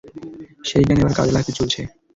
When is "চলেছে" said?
1.57-1.81